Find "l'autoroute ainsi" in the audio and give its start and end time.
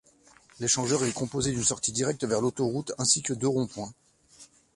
2.41-3.21